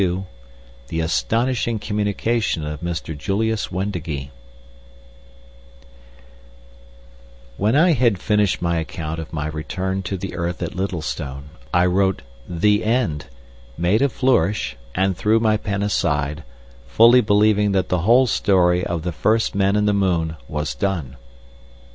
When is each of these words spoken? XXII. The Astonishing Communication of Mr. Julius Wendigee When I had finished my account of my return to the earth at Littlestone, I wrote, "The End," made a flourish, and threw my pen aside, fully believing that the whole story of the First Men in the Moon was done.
XXII. 0.01 0.23
The 0.87 0.99
Astonishing 1.01 1.77
Communication 1.77 2.65
of 2.65 2.81
Mr. 2.81 3.15
Julius 3.15 3.71
Wendigee 3.71 4.31
When 7.55 7.75
I 7.75 7.91
had 7.93 8.17
finished 8.17 8.63
my 8.63 8.77
account 8.79 9.19
of 9.19 9.31
my 9.31 9.45
return 9.45 10.01
to 10.01 10.17
the 10.17 10.33
earth 10.33 10.63
at 10.63 10.73
Littlestone, 10.75 11.51
I 11.71 11.85
wrote, 11.85 12.23
"The 12.49 12.83
End," 12.83 13.27
made 13.77 14.01
a 14.01 14.09
flourish, 14.09 14.75
and 14.95 15.15
threw 15.15 15.39
my 15.39 15.55
pen 15.55 15.83
aside, 15.83 16.43
fully 16.87 17.21
believing 17.21 17.71
that 17.73 17.89
the 17.89 17.99
whole 17.99 18.25
story 18.25 18.83
of 18.83 19.03
the 19.03 19.11
First 19.13 19.53
Men 19.53 19.75
in 19.75 19.85
the 19.85 19.93
Moon 19.93 20.35
was 20.47 20.73
done. 20.73 21.15